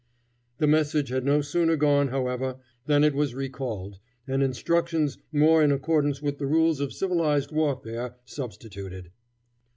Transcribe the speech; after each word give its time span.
The 0.57 0.65
message 0.65 1.09
had 1.09 1.23
no 1.23 1.41
sooner 1.41 1.75
gone, 1.75 2.07
however, 2.07 2.57
than 2.87 3.03
it 3.03 3.13
was 3.13 3.35
recalled, 3.35 3.99
and 4.27 4.41
instructions 4.41 5.19
more 5.31 5.61
in 5.61 5.71
accordance 5.71 6.23
with 6.23 6.39
the 6.39 6.47
rules 6.47 6.79
of 6.79 6.91
civilized 6.91 7.51
warfare 7.51 8.15
substituted. 8.25 9.11